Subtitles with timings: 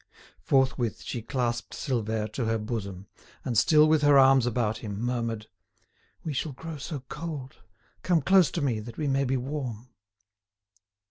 [0.41, 3.05] Forthwith she clasped Silvère to her bosom,
[3.45, 5.45] and, still with her arms about him, murmured:
[6.23, 7.57] "We shall grow so cold;
[8.01, 9.89] come close to me that we may be warm."